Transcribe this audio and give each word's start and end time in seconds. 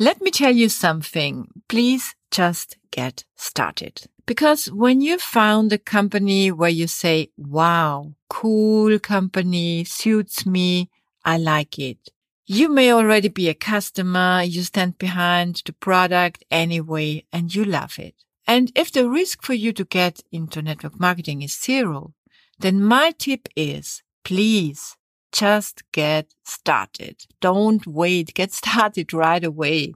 Let 0.00 0.20
me 0.20 0.30
tell 0.32 0.52
you 0.52 0.68
something. 0.68 1.48
Please 1.68 2.16
just 2.32 2.76
get 2.90 3.24
started. 3.36 4.02
Because 4.26 4.66
when 4.72 5.00
you 5.00 5.18
found 5.18 5.72
a 5.72 5.78
company 5.78 6.50
where 6.50 6.70
you 6.70 6.86
say, 6.86 7.30
wow, 7.36 8.14
cool 8.28 8.98
company, 8.98 9.84
suits 9.84 10.44
me, 10.46 10.90
I 11.24 11.38
like 11.38 11.78
it. 11.78 11.98
You 12.46 12.68
may 12.68 12.92
already 12.92 13.28
be 13.28 13.48
a 13.48 13.54
customer, 13.54 14.42
you 14.42 14.62
stand 14.62 14.98
behind 14.98 15.62
the 15.64 15.72
product 15.72 16.44
anyway, 16.50 17.24
and 17.32 17.54
you 17.54 17.64
love 17.64 17.98
it. 17.98 18.14
And 18.46 18.72
if 18.74 18.90
the 18.90 19.08
risk 19.08 19.42
for 19.42 19.54
you 19.54 19.72
to 19.74 19.84
get 19.84 20.22
into 20.32 20.60
network 20.60 20.98
marketing 20.98 21.42
is 21.42 21.58
zero, 21.58 22.14
then 22.58 22.82
my 22.82 23.12
tip 23.16 23.48
is 23.56 24.02
please 24.24 24.96
just 25.34 25.82
get 25.90 26.32
started. 26.44 27.26
Don't 27.40 27.86
wait. 27.86 28.32
Get 28.34 28.52
started 28.62 29.12
right 29.12 29.44
away. 29.44 29.94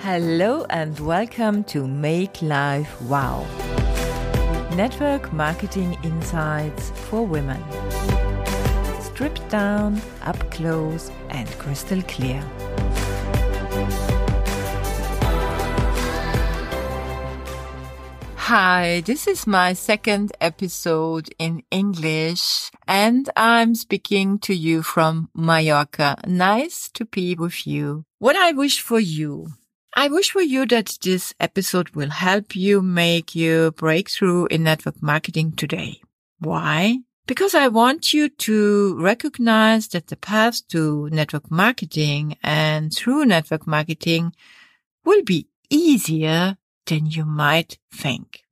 Hello 0.00 0.66
and 0.70 1.00
welcome 1.00 1.64
to 1.64 1.88
Make 1.88 2.42
Life 2.42 3.00
Wow. 3.02 3.46
Network 4.76 5.32
Marketing 5.32 5.96
Insights 6.02 6.90
for 7.08 7.26
Women. 7.26 7.62
Stripped 9.00 9.48
down, 9.48 10.00
up 10.22 10.38
close, 10.50 11.10
and 11.30 11.48
crystal 11.58 12.02
clear. 12.02 12.44
Hi, 18.48 19.02
this 19.04 19.26
is 19.26 19.44
my 19.44 19.72
second 19.72 20.30
episode 20.40 21.34
in 21.36 21.64
English 21.72 22.70
and 22.86 23.28
I'm 23.34 23.74
speaking 23.74 24.38
to 24.46 24.54
you 24.54 24.84
from 24.84 25.30
Mallorca. 25.34 26.14
Nice 26.28 26.88
to 26.90 27.06
be 27.06 27.34
with 27.34 27.66
you. 27.66 28.04
What 28.20 28.36
I 28.36 28.52
wish 28.52 28.80
for 28.80 29.00
you. 29.00 29.48
I 29.96 30.06
wish 30.06 30.30
for 30.30 30.42
you 30.42 30.64
that 30.66 30.96
this 31.02 31.34
episode 31.40 31.90
will 31.96 32.10
help 32.10 32.54
you 32.54 32.82
make 32.82 33.34
your 33.34 33.72
breakthrough 33.72 34.46
in 34.46 34.62
network 34.62 35.02
marketing 35.02 35.56
today. 35.56 36.00
Why? 36.38 36.98
Because 37.26 37.52
I 37.52 37.66
want 37.66 38.12
you 38.12 38.28
to 38.28 38.96
recognize 39.02 39.88
that 39.88 40.06
the 40.06 40.16
path 40.16 40.60
to 40.68 41.10
network 41.10 41.50
marketing 41.50 42.36
and 42.44 42.94
through 42.94 43.24
network 43.24 43.66
marketing 43.66 44.34
will 45.04 45.24
be 45.24 45.48
easier 45.68 46.58
than 46.86 47.06
you 47.06 47.24
might 47.24 47.78
think. 47.92 48.42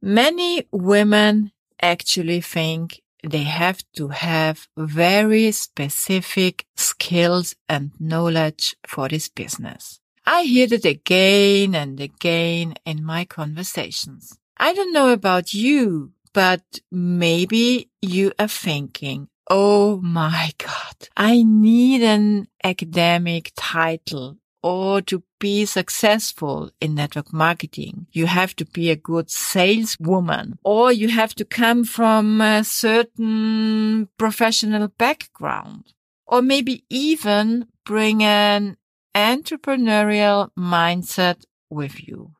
Many 0.00 0.66
women 0.72 1.52
actually 1.80 2.40
think 2.40 3.02
they 3.22 3.44
have 3.44 3.84
to 3.94 4.08
have 4.08 4.68
very 4.76 5.52
specific 5.52 6.66
skills 6.76 7.54
and 7.68 7.92
knowledge 8.00 8.76
for 8.86 9.08
this 9.08 9.28
business. 9.28 10.00
I 10.26 10.42
hear 10.42 10.66
that 10.68 10.84
again 10.84 11.74
and 11.74 12.00
again 12.00 12.74
in 12.84 13.04
my 13.04 13.24
conversations. 13.24 14.38
I 14.56 14.74
don't 14.74 14.92
know 14.92 15.10
about 15.10 15.54
you, 15.54 16.12
but 16.32 16.62
maybe 16.90 17.90
you 18.00 18.32
are 18.38 18.48
thinking, 18.48 19.28
Oh 19.50 20.00
my 20.00 20.52
God, 20.58 21.08
I 21.16 21.42
need 21.42 22.02
an 22.02 22.48
academic 22.62 23.52
title 23.56 24.38
or 24.62 25.02
to 25.02 25.24
be 25.42 25.66
successful 25.66 26.70
in 26.80 26.94
network 26.94 27.32
marketing, 27.32 28.06
you 28.12 28.26
have 28.26 28.54
to 28.54 28.64
be 28.64 28.90
a 28.90 29.02
good 29.10 29.28
saleswoman 29.28 30.56
or 30.62 30.92
you 30.92 31.08
have 31.08 31.34
to 31.34 31.44
come 31.44 31.82
from 31.82 32.40
a 32.40 32.62
certain 32.62 34.08
professional 34.16 34.86
background 34.86 35.94
or 36.28 36.42
maybe 36.42 36.84
even 36.88 37.66
bring 37.84 38.22
an 38.22 38.76
entrepreneurial 39.16 40.50
mindset 40.56 41.44
with 41.68 42.06
you. 42.06 42.30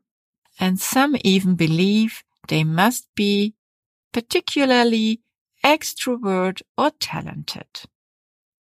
And 0.61 0.79
some 0.79 1.17
even 1.25 1.57
believe 1.57 2.23
they 2.47 2.63
must 2.63 3.09
be 3.17 3.55
particularly 4.13 5.23
extrovert 5.65 6.63
or 6.79 6.93
talented. 7.01 7.67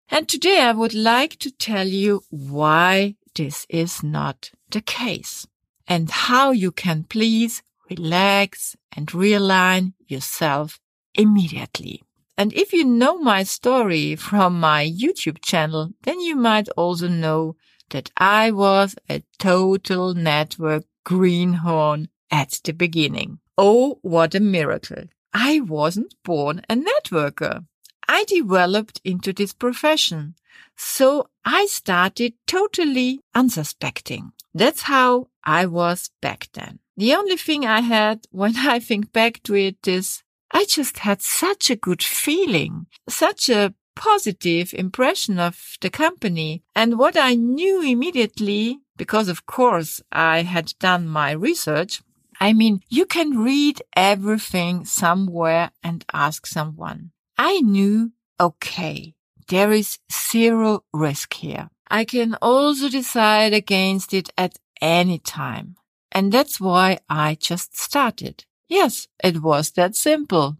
And 0.08 0.26
today 0.26 0.62
I 0.62 0.72
would 0.72 0.94
like 0.94 1.38
to 1.40 1.50
tell 1.50 1.86
you 1.86 2.22
why 2.30 3.16
this 3.34 3.66
is 3.68 4.02
not 4.02 4.50
the 4.70 4.80
case 4.80 5.46
and 5.86 6.10
how 6.10 6.52
you 6.52 6.70
can 6.70 7.04
please 7.04 7.62
relax 7.90 8.76
and 8.96 9.08
realign 9.08 9.92
yourself 10.06 10.78
immediately. 11.14 12.02
And 12.38 12.52
if 12.54 12.72
you 12.72 12.84
know 12.84 13.18
my 13.18 13.42
story 13.42 14.16
from 14.16 14.58
my 14.58 14.88
YouTube 14.88 15.42
channel, 15.42 15.90
then 16.04 16.20
you 16.20 16.36
might 16.36 16.68
also 16.70 17.08
know 17.08 17.56
that 17.90 18.10
I 18.16 18.50
was 18.52 18.94
a 19.08 19.22
total 19.38 20.14
network 20.14 20.84
greenhorn 21.04 22.08
at 22.30 22.60
the 22.64 22.72
beginning. 22.72 23.40
Oh, 23.58 23.98
what 24.02 24.34
a 24.34 24.40
miracle. 24.40 25.04
I 25.34 25.60
wasn't 25.60 26.14
born 26.24 26.62
a 26.68 26.76
networker. 26.76 27.66
I 28.08 28.24
developed 28.24 29.00
into 29.04 29.32
this 29.32 29.52
profession 29.52 30.34
so 30.76 31.28
I 31.44 31.66
started 31.66 32.34
totally 32.46 33.20
unsuspecting. 33.34 34.32
That's 34.54 34.82
how 34.82 35.28
I 35.44 35.66
was 35.66 36.10
back 36.20 36.48
then. 36.54 36.78
The 36.96 37.14
only 37.14 37.36
thing 37.36 37.66
I 37.66 37.80
had 37.80 38.26
when 38.30 38.56
I 38.56 38.78
think 38.78 39.12
back 39.12 39.42
to 39.44 39.54
it 39.54 39.86
is 39.86 40.22
I 40.52 40.64
just 40.64 40.98
had 40.98 41.22
such 41.22 41.70
a 41.70 41.76
good 41.76 42.02
feeling, 42.02 42.86
such 43.08 43.48
a 43.48 43.74
positive 43.94 44.72
impression 44.74 45.38
of 45.38 45.76
the 45.80 45.90
company. 45.90 46.62
And 46.74 46.98
what 46.98 47.16
I 47.16 47.34
knew 47.34 47.82
immediately, 47.82 48.80
because 48.96 49.28
of 49.28 49.46
course 49.46 50.00
I 50.10 50.42
had 50.42 50.74
done 50.78 51.06
my 51.06 51.32
research. 51.32 52.02
I 52.40 52.54
mean, 52.54 52.80
you 52.88 53.04
can 53.04 53.38
read 53.38 53.82
everything 53.94 54.86
somewhere 54.86 55.70
and 55.82 56.04
ask 56.12 56.46
someone. 56.46 57.10
I 57.36 57.60
knew, 57.60 58.12
okay, 58.40 59.14
there 59.50 59.72
is 59.72 59.98
zero 60.10 60.84
risk 60.92 61.34
here. 61.34 61.68
I 61.90 62.04
can 62.04 62.36
also 62.40 62.88
decide 62.88 63.52
against 63.52 64.14
it 64.14 64.30
at 64.38 64.58
any 64.80 65.18
time. 65.18 65.76
And 66.12 66.32
that's 66.32 66.60
why 66.60 66.98
I 67.08 67.34
just 67.34 67.76
started. 67.76 68.44
Yes, 68.68 69.08
it 69.22 69.42
was 69.42 69.72
that 69.72 69.96
simple. 69.96 70.56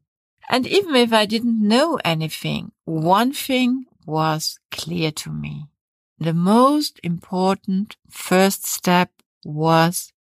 And 0.49 0.67
even 0.67 0.97
if 0.97 1.13
I 1.13 1.27
didn't 1.27 1.67
know 1.67 1.99
anything, 2.05 2.73
one 2.85 3.33
thing 3.33 3.87
was 4.05 4.59
clear 4.73 5.13
to 5.13 5.31
me. 5.31 5.67
The 6.19 6.35
most 6.35 7.01
important 7.05 7.97
first 8.11 8.67
step 8.67 9.11
was 9.45 10.13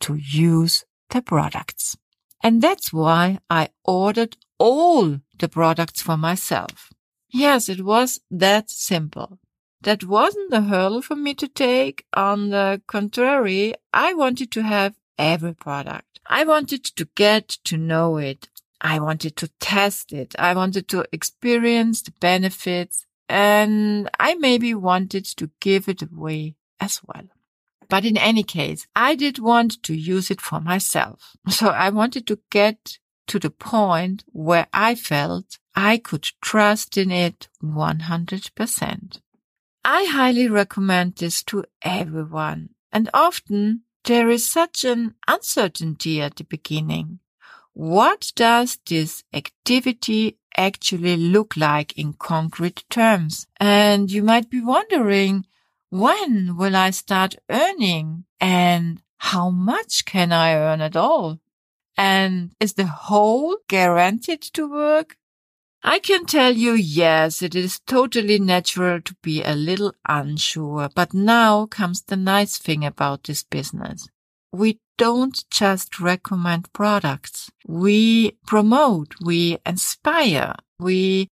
to 0.00 0.14
use 0.14 0.84
the 1.10 1.20
products. 1.20 1.96
And 2.42 2.62
that's 2.62 2.92
why 2.92 3.38
I 3.50 3.68
ordered 3.84 4.38
all 4.58 5.20
the 5.38 5.48
products 5.48 6.00
for 6.00 6.16
myself. 6.16 6.90
Yes, 7.36 7.68
it 7.68 7.84
was 7.84 8.18
that 8.30 8.70
simple. 8.70 9.38
That 9.82 10.04
wasn't 10.04 10.54
a 10.54 10.62
hurdle 10.62 11.02
for 11.02 11.16
me 11.16 11.34
to 11.34 11.46
take. 11.46 12.06
On 12.14 12.48
the 12.48 12.80
contrary, 12.86 13.74
I 13.92 14.14
wanted 14.14 14.50
to 14.52 14.62
have 14.62 14.94
every 15.18 15.52
product. 15.52 16.18
I 16.26 16.44
wanted 16.44 16.82
to 16.84 17.04
get 17.14 17.48
to 17.64 17.76
know 17.76 18.16
it. 18.16 18.48
I 18.80 19.00
wanted 19.00 19.36
to 19.36 19.48
test 19.60 20.14
it. 20.14 20.34
I 20.38 20.54
wanted 20.54 20.88
to 20.88 21.04
experience 21.12 22.00
the 22.00 22.14
benefits 22.20 23.04
and 23.28 24.08
I 24.18 24.36
maybe 24.36 24.72
wanted 24.72 25.26
to 25.36 25.50
give 25.60 25.90
it 25.90 26.00
away 26.00 26.54
as 26.80 27.02
well. 27.06 27.28
But 27.90 28.06
in 28.06 28.16
any 28.16 28.44
case, 28.44 28.86
I 28.96 29.14
did 29.14 29.38
want 29.38 29.82
to 29.82 29.94
use 29.94 30.30
it 30.30 30.40
for 30.40 30.58
myself. 30.58 31.36
So 31.50 31.68
I 31.68 31.90
wanted 31.90 32.26
to 32.28 32.38
get 32.50 32.98
to 33.26 33.38
the 33.38 33.50
point 33.50 34.24
where 34.32 34.66
I 34.72 34.94
felt 34.94 35.58
I 35.74 35.98
could 35.98 36.28
trust 36.40 36.96
in 36.96 37.10
it 37.10 37.48
100%. 37.62 39.20
I 39.84 40.04
highly 40.04 40.48
recommend 40.48 41.16
this 41.16 41.42
to 41.44 41.64
everyone. 41.82 42.70
And 42.90 43.10
often 43.12 43.82
there 44.04 44.30
is 44.30 44.50
such 44.50 44.84
an 44.84 45.14
uncertainty 45.28 46.20
at 46.22 46.36
the 46.36 46.44
beginning. 46.44 47.20
What 47.72 48.32
does 48.34 48.78
this 48.86 49.22
activity 49.32 50.38
actually 50.56 51.16
look 51.16 51.56
like 51.56 51.92
in 51.98 52.14
concrete 52.14 52.84
terms? 52.88 53.46
And 53.60 54.10
you 54.10 54.22
might 54.22 54.48
be 54.48 54.60
wondering, 54.60 55.44
when 55.90 56.56
will 56.56 56.74
I 56.74 56.90
start 56.90 57.36
earning? 57.50 58.24
And 58.40 59.02
how 59.18 59.50
much 59.50 60.04
can 60.04 60.32
I 60.32 60.54
earn 60.54 60.80
at 60.80 60.96
all? 60.96 61.38
And 61.96 62.52
is 62.60 62.74
the 62.74 62.86
whole 62.86 63.58
guaranteed 63.68 64.42
to 64.42 64.70
work? 64.70 65.16
I 65.82 65.98
can 66.00 66.26
tell 66.26 66.52
you, 66.52 66.72
yes, 66.72 67.42
it 67.42 67.54
is 67.54 67.80
totally 67.86 68.38
natural 68.38 69.00
to 69.02 69.14
be 69.22 69.42
a 69.42 69.54
little 69.54 69.94
unsure, 70.08 70.88
but 70.94 71.14
now 71.14 71.66
comes 71.66 72.02
the 72.02 72.16
nice 72.16 72.58
thing 72.58 72.84
about 72.84 73.24
this 73.24 73.44
business. 73.44 74.08
We 74.52 74.80
don't 74.98 75.44
just 75.50 76.00
recommend 76.00 76.72
products. 76.72 77.50
We 77.66 78.32
promote, 78.46 79.14
we 79.22 79.58
inspire, 79.64 80.54
we 80.78 81.28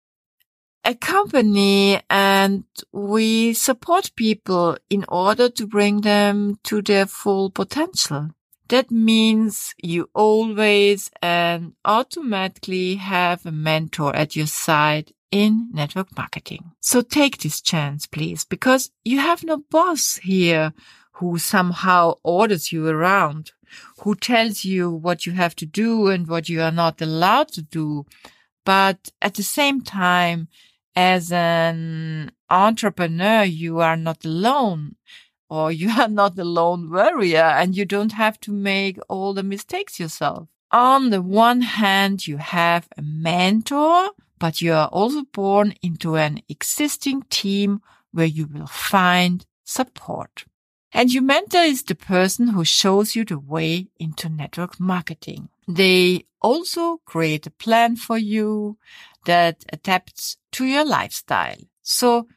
accompany 0.84 2.02
and 2.10 2.64
we 2.92 3.54
support 3.54 4.12
people 4.16 4.78
in 4.90 5.06
order 5.08 5.50
to 5.50 5.68
bring 5.68 6.02
them 6.02 6.58
to 6.64 6.82
their 6.82 7.06
full 7.06 7.52
potential. 7.52 8.30
That 8.72 8.90
means 8.90 9.76
you 9.84 10.10
always 10.14 11.12
and 11.22 11.74
automatically 11.84 12.96
have 12.96 13.46
a 13.46 13.52
mentor 13.52 14.16
at 14.16 14.38
your 14.38 14.48
side 14.48 15.12
in 15.30 15.68
network 15.74 16.16
marketing. 16.16 16.72
So 16.80 17.02
take 17.02 17.40
this 17.40 17.60
chance, 17.60 18.08
please, 18.08 18.46
because 18.46 18.90
you 19.04 19.20
have 19.20 19.44
no 19.44 19.58
boss 19.58 20.22
here 20.24 20.72
who 21.16 21.38
somehow 21.38 22.14
orders 22.24 22.72
you 22.72 22.88
around, 22.88 23.52
who 24.04 24.16
tells 24.16 24.64
you 24.64 24.90
what 24.90 25.26
you 25.26 25.34
have 25.34 25.54
to 25.58 25.66
do 25.66 26.08
and 26.08 26.26
what 26.26 26.48
you 26.48 26.62
are 26.62 26.72
not 26.72 27.02
allowed 27.02 27.50
to 27.50 27.62
do. 27.62 28.06
But 28.64 29.12
at 29.22 29.34
the 29.34 29.44
same 29.44 29.82
time, 29.82 30.48
as 30.96 31.30
an 31.30 32.32
entrepreneur, 32.50 33.44
you 33.44 33.82
are 33.82 33.98
not 33.98 34.24
alone 34.24 34.96
or 35.52 35.70
you 35.70 35.90
are 35.90 36.08
not 36.08 36.40
a 36.40 36.46
lone 36.46 36.90
warrior 36.90 37.44
and 37.44 37.76
you 37.76 37.84
don't 37.84 38.14
have 38.14 38.40
to 38.40 38.54
make 38.54 38.98
all 39.10 39.34
the 39.34 39.44
mistakes 39.44 40.00
yourself. 40.00 40.48
On 40.72 41.10
the 41.10 41.22
one 41.22 41.60
hand, 41.60 42.26
you 42.26 42.38
have 42.38 42.88
a 42.98 43.02
mentor, 43.02 44.12
but 44.40 44.62
you 44.62 44.72
are 44.72 44.88
also 44.88 45.24
born 45.34 45.74
into 45.82 46.16
an 46.16 46.42
existing 46.48 47.24
team 47.30 47.82
where 48.14 48.26
you 48.26 48.48
will 48.48 48.66
find 48.66 49.46
support. 49.66 50.46
And 50.94 51.12
your 51.12 51.24
mentor 51.24 51.64
is 51.64 51.84
the 51.84 51.96
person 51.96 52.48
who 52.48 52.64
shows 52.64 53.14
you 53.14 53.26
the 53.26 53.38
way 53.38 53.88
into 54.00 54.30
network 54.30 54.80
marketing. 54.80 55.50
They 55.68 56.28
also 56.42 57.02
create 57.06 57.46
a 57.46 57.52
plan 57.52 57.98
for 57.98 58.18
you 58.18 58.78
that 59.26 59.66
adapts 59.74 60.38
to 60.54 60.66
your 60.66 60.86
lifestyle. 60.86 61.60
So 61.82 62.28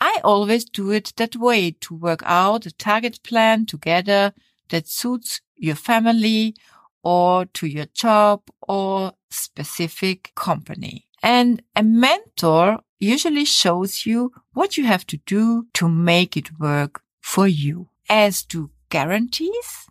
I 0.00 0.20
always 0.24 0.64
do 0.64 0.90
it 0.90 1.12
that 1.16 1.36
way 1.36 1.72
to 1.82 1.94
work 1.94 2.22
out 2.24 2.66
a 2.66 2.72
target 2.72 3.22
plan 3.22 3.66
together 3.66 4.32
that 4.70 4.88
suits 4.88 5.40
your 5.56 5.74
family 5.74 6.54
or 7.02 7.44
to 7.46 7.66
your 7.66 7.86
job 7.86 8.42
or 8.66 9.12
specific 9.30 10.32
company. 10.34 11.06
And 11.22 11.62
a 11.76 11.82
mentor 11.82 12.80
usually 12.98 13.44
shows 13.44 14.06
you 14.06 14.32
what 14.52 14.76
you 14.76 14.84
have 14.84 15.06
to 15.06 15.18
do 15.18 15.66
to 15.74 15.88
make 15.88 16.36
it 16.36 16.58
work 16.58 17.02
for 17.20 17.46
you. 17.46 17.88
As 18.08 18.42
to 18.46 18.70
guarantees, 18.88 19.86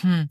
hmm, 0.00 0.22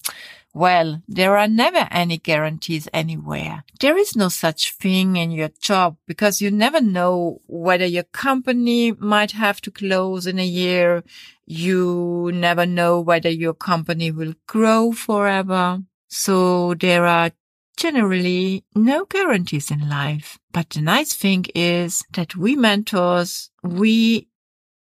well, 0.54 1.02
there 1.08 1.36
are 1.36 1.48
never 1.48 1.88
any 1.90 2.20
guarantees 2.20 2.88
anywhere. 2.94 3.64
There 3.80 3.98
is 3.98 4.16
no 4.16 4.30
such 4.30 4.74
thing 4.74 5.16
in 5.16 5.32
your 5.32 5.50
job 5.60 5.98
because 6.06 6.42
you 6.42 6.52
never 6.52 6.80
know 6.80 7.42
whether 7.48 7.86
your 7.86 8.04
company 8.04 8.92
might 8.92 9.32
have 9.32 9.62
to 9.62 9.72
close 9.72 10.28
in 10.28 10.38
a 10.38 10.46
year. 10.46 11.04
You 11.48 12.32
never 12.34 12.68
know 12.68 13.02
whether 13.02 13.30
your 13.30 13.56
company 13.56 14.12
will 14.12 14.36
grow 14.46 14.92
forever. 14.92 15.80
So 16.08 16.76
there 16.76 17.08
are 17.08 17.32
generally 17.76 18.64
no 18.76 19.06
guarantees 19.06 19.72
in 19.72 19.90
life. 19.90 20.38
But 20.52 20.70
the 20.70 20.82
nice 20.82 21.14
thing 21.14 21.46
is 21.56 22.04
that 22.14 22.36
we 22.36 22.56
mentors, 22.56 23.50
we 23.64 24.28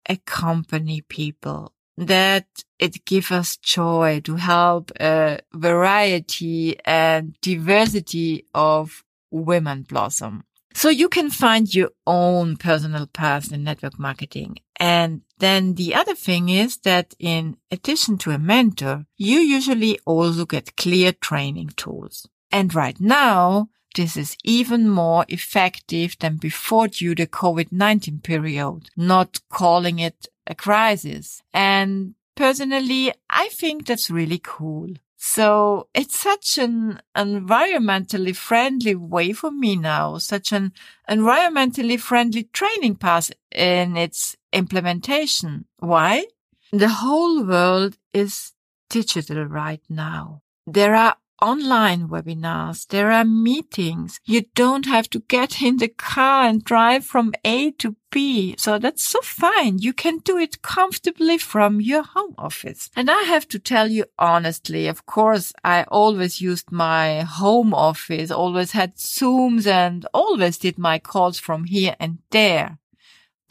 accompany 0.06 1.00
people 1.00 1.73
that 1.96 2.46
it 2.78 3.04
gives 3.04 3.30
us 3.30 3.56
joy 3.56 4.20
to 4.24 4.36
help 4.36 4.90
a 5.00 5.40
variety 5.52 6.78
and 6.84 7.36
diversity 7.40 8.46
of 8.54 9.04
women 9.30 9.82
blossom. 9.82 10.44
So 10.74 10.88
you 10.88 11.08
can 11.08 11.30
find 11.30 11.72
your 11.72 11.90
own 12.04 12.56
personal 12.56 13.06
path 13.06 13.52
in 13.52 13.62
network 13.62 13.98
marketing. 13.98 14.56
And 14.80 15.22
then 15.38 15.74
the 15.74 15.94
other 15.94 16.16
thing 16.16 16.48
is 16.48 16.78
that 16.78 17.14
in 17.20 17.56
addition 17.70 18.18
to 18.18 18.32
a 18.32 18.38
mentor, 18.38 19.06
you 19.16 19.38
usually 19.38 20.00
also 20.04 20.44
get 20.44 20.76
clear 20.76 21.12
training 21.12 21.70
tools. 21.76 22.28
And 22.50 22.74
right 22.74 23.00
now, 23.00 23.68
this 23.94 24.16
is 24.16 24.36
even 24.42 24.88
more 24.88 25.24
effective 25.28 26.16
than 26.18 26.38
before 26.38 26.88
due 26.88 27.14
to 27.14 27.26
COVID-19 27.26 28.24
period, 28.24 28.90
not 28.96 29.40
calling 29.48 30.00
it 30.00 30.26
a 30.46 30.54
crisis. 30.54 31.42
And 31.52 32.14
personally, 32.34 33.12
I 33.30 33.48
think 33.48 33.86
that's 33.86 34.10
really 34.10 34.40
cool. 34.42 34.90
So 35.16 35.88
it's 35.94 36.18
such 36.18 36.58
an 36.58 37.00
environmentally 37.16 38.36
friendly 38.36 38.94
way 38.94 39.32
for 39.32 39.50
me 39.50 39.74
now, 39.74 40.18
such 40.18 40.52
an 40.52 40.72
environmentally 41.08 41.98
friendly 41.98 42.44
training 42.52 42.96
path 42.96 43.30
in 43.50 43.96
its 43.96 44.36
implementation. 44.52 45.64
Why? 45.78 46.26
The 46.72 46.90
whole 46.90 47.42
world 47.42 47.96
is 48.12 48.52
digital 48.90 49.44
right 49.44 49.80
now. 49.88 50.42
There 50.66 50.94
are 50.94 51.16
online 51.40 52.08
webinars. 52.08 52.86
There 52.88 53.10
are 53.10 53.24
meetings. 53.24 54.20
You 54.24 54.42
don't 54.54 54.86
have 54.86 55.08
to 55.10 55.20
get 55.20 55.62
in 55.62 55.78
the 55.78 55.88
car 55.88 56.46
and 56.46 56.64
drive 56.64 57.04
from 57.04 57.32
A 57.44 57.72
to 57.72 57.96
B. 58.10 58.54
So 58.58 58.78
that's 58.78 59.04
so 59.04 59.20
fine. 59.20 59.78
You 59.78 59.92
can 59.92 60.18
do 60.18 60.38
it 60.38 60.62
comfortably 60.62 61.38
from 61.38 61.80
your 61.80 62.02
home 62.02 62.34
office. 62.38 62.90
And 62.94 63.10
I 63.10 63.22
have 63.22 63.48
to 63.48 63.58
tell 63.58 63.90
you 63.90 64.04
honestly, 64.18 64.86
of 64.86 65.04
course, 65.06 65.52
I 65.64 65.84
always 65.84 66.40
used 66.40 66.70
my 66.70 67.22
home 67.22 67.74
office, 67.74 68.30
always 68.30 68.72
had 68.72 68.96
Zooms 68.96 69.66
and 69.66 70.06
always 70.14 70.58
did 70.58 70.78
my 70.78 70.98
calls 70.98 71.38
from 71.38 71.64
here 71.64 71.96
and 71.98 72.18
there 72.30 72.78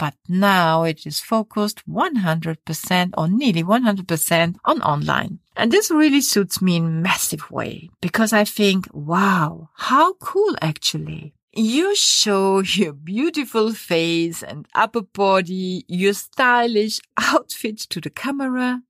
but 0.04 0.16
now 0.28 0.84
it 0.84 1.06
is 1.06 1.22
focused 1.22 1.88
100% 1.88 3.14
or 3.18 3.28
nearly 3.30 3.64
100% 3.64 4.56
on 4.66 4.82
online. 4.82 5.40
And 5.56 5.72
this 5.72 5.90
really 5.90 6.20
suits 6.20 6.62
me 6.62 6.76
in 6.76 7.02
massive 7.02 7.50
way 7.50 7.90
because 8.02 8.34
I 8.34 8.44
think, 8.44 8.86
wow, 8.92 9.70
how 9.76 10.16
cool 10.16 10.58
actually. 10.62 11.36
You 11.54 11.96
show 11.96 12.60
your 12.80 12.92
beautiful 12.92 13.72
face 13.72 14.44
and 14.44 14.68
upper 14.76 15.04
body, 15.04 15.86
your 15.88 16.12
stylish 16.12 17.00
outfit 17.18 17.80
to 17.92 18.02
the 18.02 18.10
camera 18.10 18.82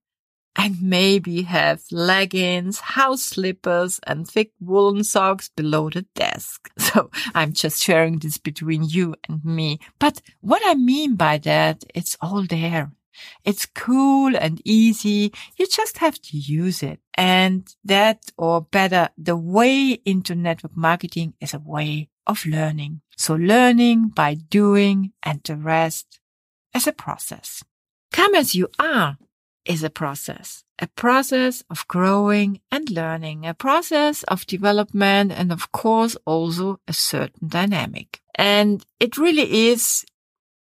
and 0.55 0.81
maybe 0.81 1.43
have 1.43 1.81
leggings, 1.91 2.79
house 2.79 3.23
slippers 3.23 3.99
and 4.05 4.27
thick 4.27 4.51
woolen 4.59 5.03
socks 5.03 5.49
below 5.55 5.89
the 5.89 6.05
desk. 6.15 6.69
So 6.93 7.09
I'm 7.33 7.53
just 7.53 7.81
sharing 7.81 8.19
this 8.19 8.37
between 8.37 8.83
you 8.83 9.15
and 9.27 9.43
me. 9.43 9.79
But 9.97 10.21
what 10.41 10.61
I 10.63 10.75
mean 10.75 11.15
by 11.15 11.39
that, 11.39 11.83
it's 11.95 12.15
all 12.21 12.43
there. 12.43 12.91
It's 13.43 13.65
cool 13.65 14.35
and 14.35 14.61
easy. 14.63 15.33
You 15.57 15.67
just 15.67 15.97
have 15.97 16.21
to 16.21 16.37
use 16.37 16.83
it. 16.83 16.99
And 17.15 17.67
that, 17.83 18.31
or 18.37 18.61
better, 18.61 19.09
the 19.17 19.35
way 19.35 19.99
into 20.05 20.35
network 20.35 20.77
marketing 20.77 21.33
is 21.41 21.53
a 21.53 21.59
way 21.59 22.09
of 22.27 22.45
learning. 22.45 23.01
So 23.17 23.33
learning 23.35 24.09
by 24.09 24.35
doing 24.35 25.13
and 25.23 25.41
the 25.43 25.55
rest 25.55 26.19
as 26.73 26.87
a 26.87 26.93
process. 26.93 27.63
Come 28.11 28.35
as 28.35 28.53
you 28.53 28.67
are 28.77 29.17
is 29.65 29.83
a 29.83 29.89
process, 29.89 30.63
a 30.79 30.87
process 30.87 31.63
of 31.69 31.87
growing 31.87 32.59
and 32.71 32.89
learning, 32.89 33.45
a 33.45 33.53
process 33.53 34.23
of 34.23 34.45
development, 34.47 35.31
and 35.31 35.51
of 35.51 35.71
course 35.71 36.15
also 36.25 36.79
a 36.87 36.93
certain 36.93 37.47
dynamic. 37.47 38.21
And 38.35 38.85
it 38.99 39.17
really 39.17 39.69
is, 39.69 40.05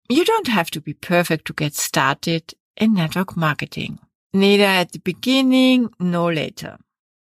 you 0.09 0.25
don't 0.25 0.49
have 0.49 0.71
to 0.71 0.81
be 0.81 0.95
perfect 0.95 1.47
to 1.47 1.53
get 1.53 1.75
started 1.75 2.55
in 2.77 2.95
network 2.95 3.37
marketing, 3.37 3.99
neither 4.33 4.65
at 4.65 4.93
the 4.93 5.01
beginning 5.01 5.91
nor 6.01 6.33
later. 6.33 6.79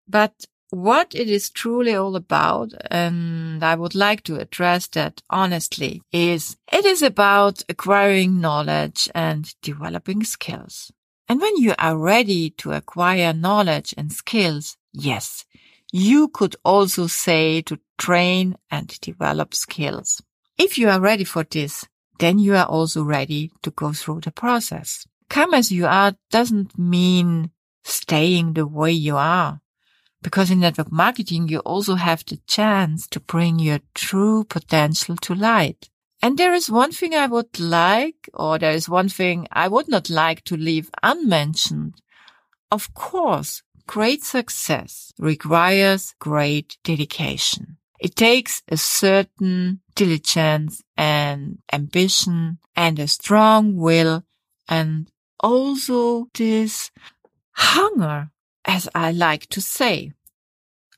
But 0.07 0.45
what 0.69 1.15
it 1.15 1.29
is 1.29 1.49
truly 1.49 1.95
all 1.95 2.15
about, 2.15 2.73
and 2.91 3.63
I 3.63 3.75
would 3.75 3.95
like 3.95 4.23
to 4.23 4.39
address 4.39 4.87
that 4.87 5.21
honestly, 5.29 6.01
is 6.11 6.57
it 6.71 6.85
is 6.85 7.01
about 7.01 7.63
acquiring 7.69 8.41
knowledge 8.41 9.09
and 9.15 9.53
developing 9.61 10.23
skills. 10.23 10.91
And 11.27 11.41
when 11.41 11.57
you 11.57 11.73
are 11.79 11.97
ready 11.97 12.51
to 12.51 12.71
acquire 12.71 13.33
knowledge 13.33 13.93
and 13.97 14.11
skills, 14.11 14.77
yes, 14.93 15.45
you 15.91 16.27
could 16.27 16.55
also 16.63 17.07
say 17.07 17.61
to 17.63 17.79
train 17.97 18.57
and 18.69 18.99
develop 19.01 19.53
skills. 19.53 20.21
If 20.57 20.77
you 20.77 20.89
are 20.89 20.99
ready 20.99 21.23
for 21.23 21.43
this, 21.43 21.85
then 22.19 22.39
you 22.39 22.55
are 22.55 22.65
also 22.65 23.03
ready 23.03 23.51
to 23.63 23.71
go 23.71 23.91
through 23.91 24.21
the 24.21 24.31
process. 24.31 25.05
Come 25.29 25.53
as 25.53 25.71
you 25.71 25.85
are 25.87 26.15
doesn't 26.31 26.77
mean 26.77 27.51
staying 27.83 28.53
the 28.53 28.67
way 28.67 28.91
you 28.91 29.17
are. 29.17 29.61
Because 30.21 30.49
in 30.49 30.59
network 30.59 30.91
marketing, 30.91 31.49
you 31.49 31.59
also 31.59 31.95
have 31.95 32.23
the 32.25 32.39
chance 32.47 33.07
to 33.07 33.19
bring 33.19 33.59
your 33.59 33.79
true 33.93 34.43
potential 34.43 35.15
to 35.17 35.35
light. 35.35 35.89
And 36.25 36.39
there 36.39 36.55
is 36.55 36.71
one 36.71 36.91
thing 36.91 37.13
I 37.13 37.27
would 37.27 37.59
like, 37.59 38.31
or 38.33 38.57
there 38.57 38.71
is 38.71 38.89
one 38.89 39.09
thing 39.09 39.47
I 39.51 39.67
would 39.67 39.87
not 39.87 40.09
like 40.09 40.43
to 40.45 40.57
leave 40.57 40.89
unmentioned. 41.03 42.01
Of 42.71 42.95
course, 42.95 43.61
great 43.85 44.23
success 44.23 45.13
requires 45.19 46.15
great 46.17 46.77
dedication. 46.83 47.77
It 47.99 48.15
takes 48.15 48.63
a 48.67 48.75
certain 48.75 49.81
diligence 49.93 50.81
and 50.97 51.59
ambition 51.71 52.57
and 52.75 52.97
a 52.97 53.07
strong 53.07 53.75
will 53.75 54.23
and 54.67 55.11
also 55.39 56.29
this 56.33 56.89
hunger, 57.51 58.31
as 58.65 58.89
I 58.95 59.11
like 59.11 59.45
to 59.49 59.61
say. 59.61 60.13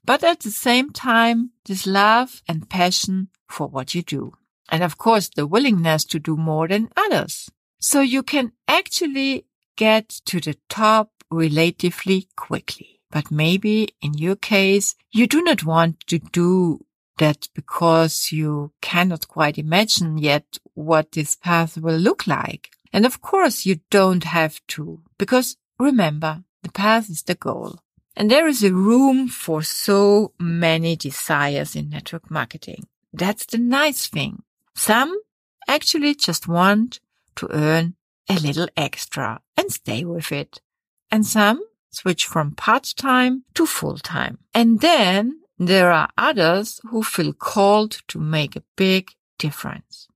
But 0.05 0.23
at 0.23 0.39
the 0.39 0.51
same 0.51 0.91
time, 0.91 1.51
this 1.65 1.85
love 1.85 2.41
and 2.47 2.69
passion 2.69 3.27
for 3.49 3.67
what 3.67 3.93
you 3.93 4.03
do. 4.03 4.31
And 4.69 4.83
of 4.83 4.97
course, 4.97 5.29
the 5.29 5.47
willingness 5.47 6.05
to 6.05 6.19
do 6.19 6.35
more 6.35 6.67
than 6.67 6.89
others. 6.95 7.49
So 7.79 8.01
you 8.01 8.23
can 8.23 8.51
actually 8.67 9.45
get 9.75 10.09
to 10.25 10.39
the 10.39 10.57
top 10.69 11.11
relatively 11.29 12.27
quickly. 12.35 12.99
But 13.11 13.31
maybe 13.31 13.89
in 14.01 14.15
your 14.15 14.35
case, 14.35 14.95
you 15.11 15.27
do 15.27 15.41
not 15.41 15.63
want 15.63 16.05
to 16.07 16.19
do 16.19 16.85
that 17.17 17.47
because 17.53 18.31
you 18.31 18.71
cannot 18.81 19.27
quite 19.27 19.57
imagine 19.57 20.17
yet 20.17 20.59
what 20.73 21.13
this 21.13 21.35
path 21.35 21.77
will 21.77 21.97
look 21.97 22.27
like. 22.27 22.71
And 22.93 23.05
of 23.05 23.21
course 23.21 23.65
you 23.65 23.79
don't 23.89 24.23
have 24.23 24.59
to 24.67 25.01
because 25.17 25.57
remember 25.79 26.43
the 26.63 26.71
path 26.71 27.09
is 27.09 27.23
the 27.23 27.35
goal. 27.35 27.79
And 28.15 28.31
there 28.31 28.47
is 28.47 28.63
a 28.63 28.73
room 28.73 29.27
for 29.27 29.61
so 29.61 30.33
many 30.39 30.95
desires 30.95 31.75
in 31.75 31.89
network 31.89 32.31
marketing. 32.31 32.87
That's 33.13 33.45
the 33.45 33.59
nice 33.59 34.07
thing. 34.07 34.43
Some 34.77 35.19
actually 35.67 36.13
just 36.13 36.47
want 36.47 36.99
to 37.37 37.49
earn 37.51 37.95
a 38.29 38.35
little 38.35 38.67
extra 38.77 39.41
and 39.57 39.71
stay 39.71 40.05
with 40.05 40.31
it. 40.31 40.61
And 41.09 41.25
some 41.25 41.63
switch 41.89 42.25
from 42.25 42.51
part-time 42.51 43.43
to 43.55 43.65
full-time. 43.65 44.37
And 44.53 44.79
then 44.79 45.41
there 45.57 45.91
are 45.91 46.09
others 46.15 46.79
who 46.91 47.01
feel 47.01 47.33
called 47.33 48.03
to 48.09 48.19
make 48.19 48.55
a 48.55 48.63
big 48.75 49.09
difference. 49.39 50.07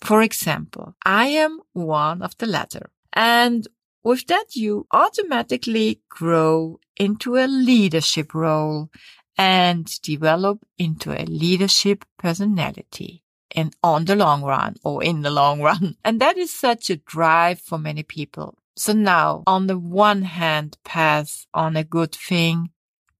For 0.00 0.22
example, 0.22 0.94
I 1.04 1.26
am 1.26 1.60
one 1.72 2.22
of 2.22 2.38
the 2.38 2.46
latter. 2.46 2.90
And 3.12 3.66
with 4.04 4.28
that, 4.28 4.54
you 4.54 4.86
automatically 4.92 6.02
grow 6.08 6.78
into 6.96 7.36
a 7.36 7.48
leadership 7.48 8.32
role 8.32 8.90
and 9.36 9.90
develop 10.02 10.60
into 10.78 11.10
a 11.10 11.24
leadership 11.24 12.04
personality 12.16 13.23
and 13.54 13.74
on 13.82 14.04
the 14.04 14.16
long 14.16 14.42
run 14.42 14.76
or 14.84 15.02
in 15.02 15.22
the 15.22 15.30
long 15.30 15.60
run. 15.60 15.96
And 16.04 16.20
that 16.20 16.36
is 16.36 16.52
such 16.52 16.90
a 16.90 16.96
drive 16.96 17.60
for 17.60 17.78
many 17.78 18.02
people. 18.02 18.56
So 18.76 18.92
now 18.92 19.44
on 19.46 19.66
the 19.66 19.78
one 19.78 20.22
hand, 20.22 20.78
pass 20.84 21.46
on 21.54 21.76
a 21.76 21.84
good 21.84 22.14
thing, 22.14 22.70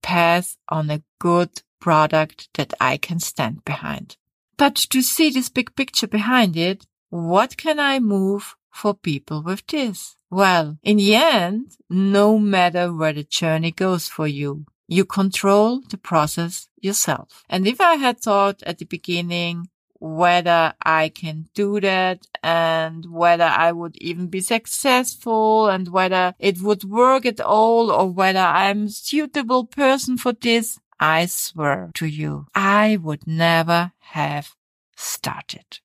pass 0.01 0.57
on 0.69 0.89
a 0.89 1.03
good 1.19 1.61
product 1.79 2.49
that 2.55 2.73
I 2.81 2.97
can 2.97 3.19
stand 3.19 3.63
behind. 3.63 4.17
But 4.57 4.75
to 4.75 5.01
see 5.01 5.29
this 5.29 5.49
big 5.49 5.75
picture 5.75 6.07
behind 6.07 6.57
it, 6.57 6.85
what 7.09 7.57
can 7.57 7.79
I 7.79 7.99
move 7.99 8.55
for 8.71 8.93
people 8.93 9.41
with 9.41 9.65
this? 9.67 10.15
Well, 10.29 10.77
in 10.83 10.97
the 10.97 11.15
end, 11.15 11.77
no 11.89 12.37
matter 12.37 12.91
where 12.91 13.13
the 13.13 13.23
journey 13.23 13.71
goes 13.71 14.09
for 14.09 14.27
you, 14.27 14.65
you 14.87 15.05
control 15.05 15.81
the 15.89 15.97
process 15.97 16.67
yourself. 16.79 17.43
And 17.49 17.67
if 17.67 17.79
I 17.79 17.95
had 17.95 18.19
thought 18.19 18.61
at 18.63 18.77
the 18.77 18.85
beginning 18.85 19.69
whether 19.99 20.73
I 20.83 21.09
can 21.09 21.47
do 21.53 21.79
that 21.79 22.27
and 22.43 23.05
whether 23.11 23.45
I 23.45 23.71
would 23.71 23.97
even 23.97 24.27
be 24.27 24.41
successful 24.41 25.69
and 25.69 25.87
whether 25.87 26.35
it 26.39 26.61
would 26.61 26.83
work 26.83 27.25
at 27.25 27.39
all 27.39 27.91
or 27.91 28.09
whether 28.09 28.39
I'm 28.39 28.85
a 28.85 28.89
suitable 28.89 29.65
person 29.65 30.17
for 30.17 30.33
this, 30.33 30.79
I 30.99 31.25
swear 31.25 31.91
to 31.95 32.05
you, 32.05 32.47
I 32.53 32.97
would 33.01 33.27
never 33.27 33.93
have 33.99 34.55
started. 34.95 35.79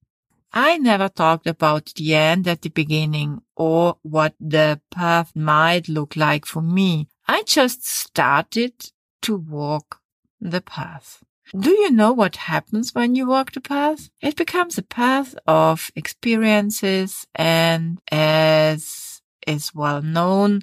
I 0.52 0.78
never 0.78 1.08
talked 1.08 1.46
about 1.46 1.92
the 1.94 2.14
end 2.14 2.48
at 2.48 2.62
the 2.62 2.70
beginning 2.70 3.42
or 3.54 3.98
what 4.02 4.34
the 4.40 4.80
path 4.90 5.34
might 5.36 5.88
look 5.88 6.16
like 6.16 6.44
for 6.44 6.60
me. 6.60 7.08
I 7.28 7.44
just 7.44 7.86
started 7.86 8.90
to 9.22 9.36
walk 9.36 10.00
the 10.40 10.60
path. 10.60 11.22
Do 11.58 11.70
you 11.70 11.90
know 11.90 12.12
what 12.12 12.36
happens 12.36 12.94
when 12.94 13.16
you 13.16 13.26
walk 13.26 13.52
the 13.52 13.60
path? 13.60 14.08
It 14.20 14.36
becomes 14.36 14.78
a 14.78 14.82
path 14.82 15.34
of 15.46 15.90
experiences 15.96 17.26
and 17.34 17.98
as 18.10 19.20
is 19.46 19.74
well 19.74 20.02
known, 20.02 20.62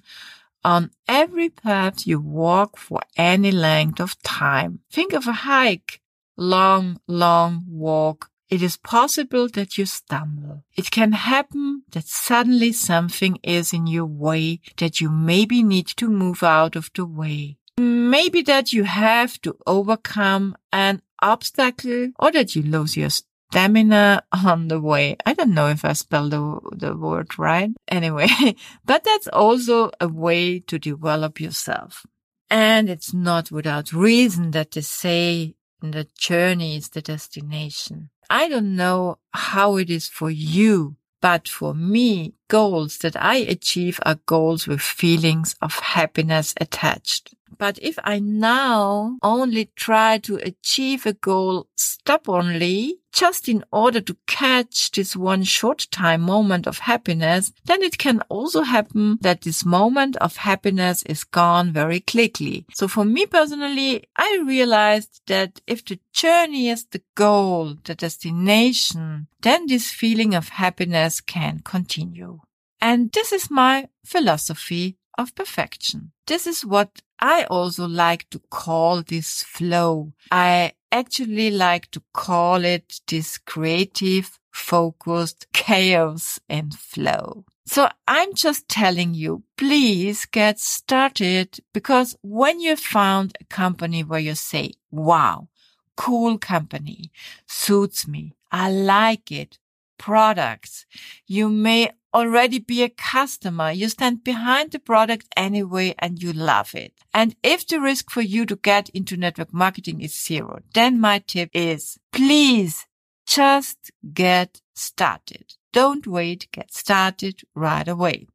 on 0.64 0.92
every 1.08 1.50
path 1.50 2.08
you 2.08 2.20
walk 2.20 2.78
for 2.78 3.02
any 3.18 3.52
length 3.52 4.00
of 4.00 4.22
time. 4.24 4.80
Think 4.92 5.14
of 5.14 5.28
a 5.28 5.32
hike, 5.32 6.02
long, 6.38 7.00
long 7.08 7.66
walk. 7.68 8.30
It 8.50 8.62
is 8.62 8.78
possible 8.78 9.50
that 9.50 9.78
you 9.78 9.86
stumble. 9.86 10.64
It 10.76 10.90
can 10.90 11.12
happen 11.12 11.84
that 11.92 12.08
suddenly 12.08 12.72
something 12.72 13.40
is 13.44 13.74
in 13.74 13.88
your 13.88 14.06
way 14.06 14.62
that 14.78 15.02
you 15.02 15.10
maybe 15.10 15.64
need 15.64 15.88
to 15.98 16.08
move 16.08 16.44
out 16.44 16.78
of 16.78 16.90
the 16.96 17.06
way. 17.06 17.58
Maybe 17.78 18.42
that 18.44 18.74
you 18.74 18.84
have 18.84 19.40
to 19.42 19.58
overcome 19.68 20.56
an 20.72 21.02
obstacle 21.22 22.12
or 22.20 22.32
that 22.32 22.56
you 22.56 22.64
lose 22.64 22.98
your 22.98 23.10
stamina 23.10 24.24
on 24.32 24.68
the 24.68 24.80
way. 24.80 25.18
I 25.26 25.34
don't 25.34 25.54
know 25.54 25.68
if 25.68 25.86
I 25.86 25.94
spelled 25.94 26.32
the, 26.32 26.60
the 26.72 26.96
word 26.96 27.38
right. 27.38 27.70
Anyway, 27.88 28.28
but 28.86 29.04
that's 29.04 29.28
also 29.28 29.92
a 30.00 30.08
way 30.08 30.60
to 30.60 30.80
develop 30.80 31.40
yourself. 31.40 32.06
And 32.50 32.90
it's 32.90 33.14
not 33.14 33.52
without 33.52 33.92
reason 33.92 34.52
that 34.52 34.72
they 34.72 34.82
say 34.82 35.56
the 35.82 36.08
journey 36.18 36.78
is 36.78 36.90
the 36.90 37.02
destination. 37.02 38.10
I 38.30 38.50
don't 38.50 38.76
know 38.76 39.20
how 39.34 39.78
it 39.78 39.90
is 39.90 40.08
for 40.08 40.30
you, 40.30 40.96
but 41.22 41.48
for 41.48 41.74
me, 41.74 42.34
goals 42.48 42.98
that 43.00 43.16
I 43.22 43.38
achieve 43.38 44.00
are 44.06 44.20
goals 44.26 44.68
with 44.68 44.82
feelings 44.82 45.56
of 45.62 45.74
happiness 45.80 46.54
attached. 46.60 47.34
But 47.58 47.80
if 47.82 47.98
I 48.04 48.20
now 48.20 49.18
only 49.22 49.72
try 49.76 50.18
to 50.20 50.36
achieve 50.38 51.06
a 51.06 51.14
goal 51.14 51.68
stubbornly, 51.76 53.00
just 53.14 53.50
in 53.50 53.64
order 53.72 54.00
to 54.00 54.16
catch 54.28 54.92
this 54.92 55.16
one 55.16 55.44
short 55.44 55.88
time 55.90 56.22
moment 56.22 56.68
of 56.68 56.78
happiness, 56.80 57.52
then 57.66 57.82
it 57.82 57.98
can 57.98 58.22
also 58.30 58.62
happen 58.62 59.18
that 59.22 59.42
this 59.42 59.66
moment 59.66 60.16
of 60.18 60.38
happiness 60.38 61.02
is 61.04 61.24
gone 61.24 61.74
very 61.74 62.00
quickly. 62.00 62.66
So 62.74 62.88
for 62.88 63.04
me 63.06 63.26
personally, 63.26 64.04
I 64.16 64.44
realized 64.46 65.22
that 65.28 65.62
if 65.66 65.84
the 65.84 66.00
journey 66.14 66.70
is 66.70 66.86
the 66.86 67.02
goal, 67.16 67.76
the 67.86 67.96
destination, 67.96 69.28
then 69.42 69.66
this 69.66 69.90
feeling 69.90 70.36
of 70.36 70.50
happiness 70.50 71.20
can 71.20 71.62
continue. 71.64 72.40
And 72.80 73.12
this 73.12 73.32
is 73.32 73.50
my 73.50 73.88
philosophy 74.06 74.98
of 75.18 75.34
perfection. 75.34 76.12
This 76.28 76.46
is 76.46 76.64
what 76.64 77.02
I 77.20 77.46
also 77.46 77.88
like 77.88 78.30
to 78.30 78.40
call 78.50 79.02
this 79.02 79.44
flow. 79.44 80.14
I 80.32 80.74
actually 80.92 81.52
like 81.52 81.92
to 81.92 82.02
call 82.14 82.64
it 82.64 83.02
this 83.08 83.38
creative, 83.38 84.40
focused 84.52 85.48
chaos 85.54 86.40
and 86.50 86.74
flow. 86.74 87.46
So 87.66 87.90
I'm 88.08 88.34
just 88.34 88.70
telling 88.70 89.14
you, 89.14 89.44
please 89.58 90.26
get 90.26 90.58
started 90.60 91.60
because 91.74 92.16
when 92.22 92.62
you 92.62 92.78
found 92.78 93.38
a 93.42 93.44
company 93.46 94.04
where 94.04 94.22
you 94.22 94.36
say, 94.36 94.72
wow, 94.90 95.50
cool 95.98 96.38
company, 96.38 97.12
suits 97.46 98.08
me, 98.08 98.34
I 98.52 98.72
like 98.72 99.32
it, 99.32 99.60
products, 99.98 100.86
you 101.26 101.50
may 101.50 101.92
already 102.14 102.60
be 102.60 102.84
a 102.84 102.90
customer. 102.90 103.72
You 103.72 103.90
stand 103.90 104.24
behind 104.24 104.72
the 104.72 104.80
product 104.80 105.28
anyway 105.36 105.94
and 106.00 106.22
you 106.22 106.34
love 106.34 106.74
it. 106.74 106.94
And 107.14 107.36
if 107.44 107.68
the 107.68 107.80
risk 107.80 108.10
for 108.10 108.22
you 108.22 108.46
to 108.46 108.56
get 108.56 108.90
into 108.90 109.18
network 109.18 109.54
marketing 109.54 110.02
is 110.02 110.20
zero, 110.20 110.60
then 110.74 111.00
my 111.00 111.20
tip 111.20 111.50
is 111.54 111.98
please 112.12 112.86
just 113.28 113.92
get 114.14 114.62
started. 114.74 115.54
Don't 115.74 116.08
wait. 116.08 116.48
Get 116.52 116.74
started 116.74 117.42
right 117.54 117.88
away. 117.88 118.28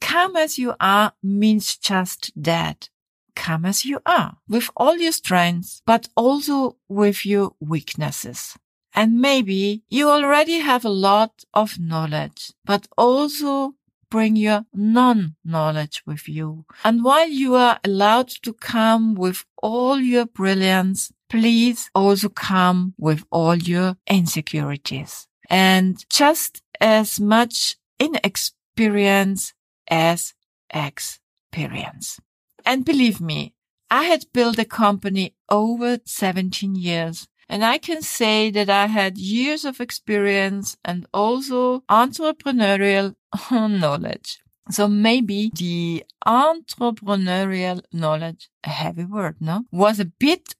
Come 0.00 0.36
as 0.36 0.58
you 0.58 0.74
are 0.80 1.12
means 1.22 1.76
just 1.76 2.32
that. 2.36 2.90
Come 3.36 3.64
as 3.64 3.84
you 3.84 4.00
are 4.04 4.36
with 4.48 4.68
all 4.76 4.96
your 4.96 5.12
strengths, 5.12 5.82
but 5.86 6.08
also 6.16 6.76
with 6.88 7.24
your 7.24 7.54
weaknesses. 7.60 8.58
And 8.94 9.20
maybe 9.20 9.82
you 9.88 10.08
already 10.08 10.58
have 10.58 10.84
a 10.84 10.90
lot 10.90 11.44
of 11.54 11.78
knowledge, 11.78 12.52
but 12.64 12.88
also 12.96 13.74
bring 14.10 14.34
your 14.34 14.64
non-knowledge 14.74 16.02
with 16.04 16.28
you. 16.28 16.64
And 16.82 17.04
while 17.04 17.28
you 17.28 17.54
are 17.54 17.78
allowed 17.84 18.28
to 18.42 18.52
come 18.52 19.14
with 19.14 19.44
all 19.62 20.00
your 20.00 20.26
brilliance, 20.26 21.12
please 21.28 21.88
also 21.94 22.28
come 22.28 22.94
with 22.98 23.24
all 23.30 23.56
your 23.56 23.96
insecurities 24.08 25.28
and 25.48 26.04
just 26.10 26.62
as 26.80 27.20
much 27.20 27.76
inexperience 28.00 29.54
as 29.88 30.34
experience. 30.72 32.18
And 32.66 32.84
believe 32.84 33.20
me, 33.20 33.54
I 33.90 34.04
had 34.04 34.32
built 34.32 34.58
a 34.58 34.64
company 34.64 35.34
over 35.48 35.98
17 36.04 36.74
years 36.74 37.28
And 37.50 37.64
I 37.64 37.78
can 37.78 38.00
say 38.00 38.52
that 38.52 38.70
I 38.70 38.86
had 38.86 39.18
years 39.18 39.64
of 39.64 39.80
experience 39.80 40.76
and 40.84 41.04
also 41.12 41.80
entrepreneurial 41.90 43.16
knowledge. 43.50 44.38
So 44.70 44.86
maybe 44.86 45.50
the 45.52 46.04
entrepreneurial 46.24 47.82
knowledge, 47.92 48.48
a 48.62 48.68
heavy 48.68 49.04
word, 49.04 49.38
no, 49.40 49.64
was 49.72 49.98
a 49.98 50.04
bit 50.04 50.54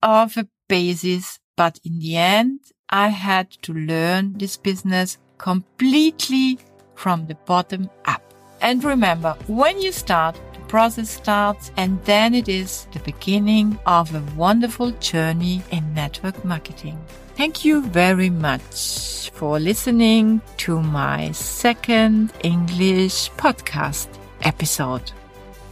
of 0.00 0.36
a 0.36 0.46
basis, 0.68 1.40
but 1.56 1.80
in 1.84 1.98
the 1.98 2.16
end, 2.16 2.60
I 2.88 3.08
had 3.08 3.50
to 3.62 3.72
learn 3.72 4.34
this 4.34 4.56
business 4.56 5.18
completely 5.38 6.60
from 6.94 7.26
the 7.26 7.34
bottom 7.34 7.90
up. 8.04 8.22
And 8.60 8.84
remember, 8.84 9.36
when 9.48 9.82
you 9.82 9.90
start, 9.90 10.38
process 10.68 11.10
starts 11.10 11.72
and 11.76 12.02
then 12.04 12.34
it 12.34 12.48
is 12.48 12.86
the 12.92 13.00
beginning 13.00 13.78
of 13.86 14.14
a 14.14 14.22
wonderful 14.36 14.90
journey 15.00 15.62
in 15.70 15.94
network 15.94 16.44
marketing. 16.44 16.98
Thank 17.36 17.64
you 17.64 17.82
very 17.82 18.30
much 18.30 19.30
for 19.30 19.58
listening 19.58 20.40
to 20.58 20.80
my 20.80 21.32
second 21.32 22.32
English 22.42 23.30
podcast 23.32 24.08
episode. 24.42 25.12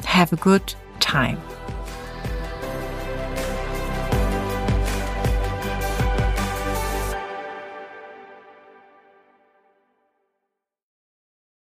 Have 0.05 0.33
a 0.33 0.37
good 0.37 0.75
time. 1.01 1.41